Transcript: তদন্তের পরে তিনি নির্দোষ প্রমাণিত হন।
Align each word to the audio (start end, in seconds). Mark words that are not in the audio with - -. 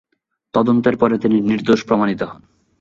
তদন্তের 0.53 0.95
পরে 0.97 1.15
তিনি 1.17 1.37
নির্দোষ 1.41 1.79
প্রমাণিত 1.85 2.21
হন। 2.23 2.41